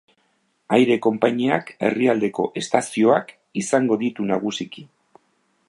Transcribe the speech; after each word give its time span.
Aire 0.77 0.95
konpainiak 1.05 1.69
herrialdeko 1.89 2.45
estazioak 2.61 3.31
izango 3.63 3.99
ditu 4.05 4.27
nagusiki. 4.33 4.87